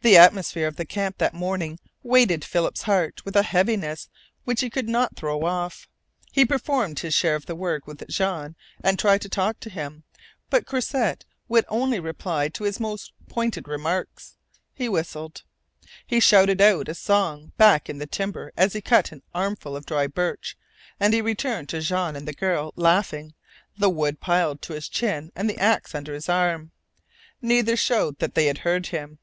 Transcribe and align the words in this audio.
The 0.00 0.16
atmosphere 0.16 0.68
of 0.68 0.76
the 0.76 0.84
camp 0.84 1.18
that 1.18 1.34
morning 1.34 1.80
weighted 2.04 2.44
Philip's 2.44 2.82
heart 2.82 3.24
with 3.24 3.34
a 3.34 3.42
heaviness 3.42 4.08
which 4.44 4.60
he 4.60 4.70
could 4.70 4.88
not 4.88 5.16
throw 5.16 5.44
off. 5.44 5.88
He 6.30 6.44
performed 6.44 7.00
his 7.00 7.14
share 7.14 7.34
of 7.34 7.46
the 7.46 7.56
work 7.56 7.88
with 7.88 8.06
Jean, 8.08 8.54
and 8.84 8.96
tried 8.96 9.22
to 9.22 9.28
talk 9.28 9.58
to 9.58 9.68
him, 9.68 10.04
but 10.50 10.66
Croisset 10.66 11.24
would 11.48 11.64
only 11.66 11.98
reply 11.98 12.46
to 12.48 12.62
his 12.62 12.78
most 12.78 13.12
pointed 13.28 13.66
remarks. 13.66 14.36
He 14.72 14.88
whistled. 14.88 15.42
He 16.06 16.20
shouted 16.20 16.60
out 16.60 16.88
a 16.88 16.94
song 16.94 17.50
back 17.56 17.90
in 17.90 17.98
the 17.98 18.06
timber 18.06 18.52
as 18.56 18.74
he 18.74 18.80
cut 18.80 19.10
an 19.10 19.22
armful 19.34 19.74
of 19.74 19.84
dry 19.84 20.06
birch, 20.06 20.56
and 21.00 21.12
he 21.12 21.20
returned 21.20 21.68
to 21.70 21.80
Jean 21.80 22.14
and 22.14 22.28
the 22.28 22.32
girl 22.32 22.72
laughing, 22.76 23.34
the 23.76 23.90
wood 23.90 24.20
piled 24.20 24.62
to 24.62 24.74
his 24.74 24.88
chin 24.88 25.32
and 25.34 25.50
the 25.50 25.58
axe 25.58 25.92
under 25.92 26.14
his 26.14 26.28
arm. 26.28 26.70
Neither 27.42 27.76
showed 27.76 28.20
that 28.20 28.36
they 28.36 28.46
had 28.46 28.58
heard 28.58 28.86
him. 28.86 29.18